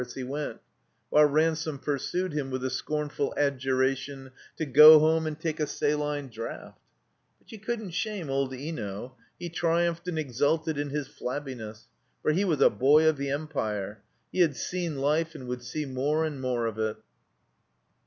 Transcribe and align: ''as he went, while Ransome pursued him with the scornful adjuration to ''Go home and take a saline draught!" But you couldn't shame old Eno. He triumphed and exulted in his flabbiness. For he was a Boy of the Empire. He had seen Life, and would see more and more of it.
''as 0.01 0.15
he 0.15 0.23
went, 0.23 0.59
while 1.11 1.25
Ransome 1.27 1.77
pursued 1.77 2.33
him 2.33 2.49
with 2.49 2.61
the 2.61 2.71
scornful 2.71 3.35
adjuration 3.37 4.31
to 4.57 4.65
''Go 4.65 4.97
home 4.99 5.27
and 5.27 5.39
take 5.39 5.59
a 5.59 5.67
saline 5.67 6.27
draught!" 6.27 6.79
But 7.37 7.51
you 7.51 7.59
couldn't 7.59 7.91
shame 7.91 8.27
old 8.27 8.51
Eno. 8.51 9.15
He 9.37 9.49
triumphed 9.49 10.07
and 10.07 10.17
exulted 10.17 10.79
in 10.79 10.89
his 10.89 11.07
flabbiness. 11.07 11.87
For 12.23 12.31
he 12.31 12.43
was 12.43 12.61
a 12.61 12.71
Boy 12.71 13.07
of 13.07 13.17
the 13.17 13.29
Empire. 13.29 14.01
He 14.31 14.39
had 14.39 14.55
seen 14.55 14.97
Life, 14.97 15.35
and 15.35 15.47
would 15.47 15.61
see 15.61 15.85
more 15.85 16.25
and 16.25 16.41
more 16.41 16.65
of 16.65 16.79
it. 16.79 16.97